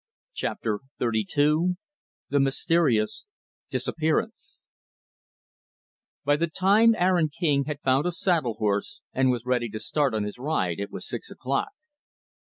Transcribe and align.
Chapter 0.33 0.79
XXXII 0.99 1.77
The 2.29 2.39
Mysterious 2.39 3.27
Disappearance 3.69 4.63
By 6.25 6.37
the 6.37 6.47
time 6.47 6.95
Aaron 6.95 7.29
King 7.29 7.65
had 7.65 7.79
found 7.81 8.07
a 8.07 8.11
saddle 8.11 8.55
horse 8.55 9.03
and 9.13 9.29
was 9.29 9.45
ready 9.45 9.69
to 9.69 9.79
start 9.79 10.15
on 10.15 10.23
his 10.23 10.39
ride, 10.39 10.79
it 10.79 10.89
was 10.89 11.07
six 11.07 11.29
o'clock. 11.29 11.69